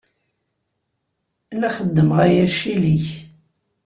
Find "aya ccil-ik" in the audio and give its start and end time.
2.25-3.07